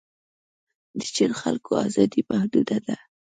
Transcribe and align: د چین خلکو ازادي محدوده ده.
د 0.97 0.99
چین 1.15 1.31
خلکو 1.41 1.71
ازادي 1.85 2.21
محدوده 2.29 2.77
ده. 2.85 2.95